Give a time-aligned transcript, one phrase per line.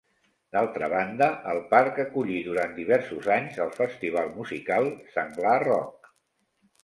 [0.55, 6.11] D'altra banda, el parc acollí durant diversos anys el festival musical Senglar Rock.